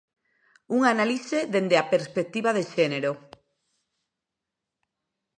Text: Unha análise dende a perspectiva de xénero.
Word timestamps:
Unha 0.75 0.87
análise 0.95 1.37
dende 1.53 1.75
a 1.77 1.89
perspectiva 1.93 2.49
de 2.57 2.63
xénero. 2.73 3.11